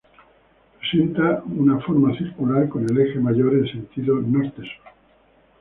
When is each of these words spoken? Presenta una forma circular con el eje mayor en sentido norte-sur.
Presenta 0.79 1.43
una 1.45 1.79
forma 1.81 2.17
circular 2.17 2.67
con 2.69 2.83
el 2.89 2.99
eje 3.01 3.19
mayor 3.19 3.53
en 3.53 3.67
sentido 3.67 4.15
norte-sur. 4.15 4.79